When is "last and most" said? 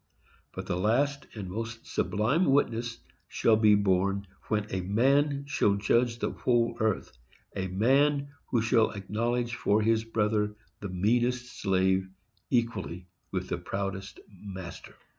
0.77-1.85